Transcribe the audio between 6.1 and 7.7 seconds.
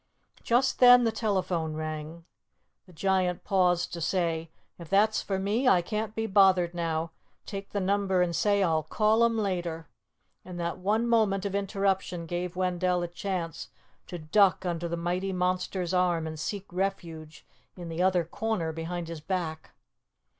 be bothered now. Take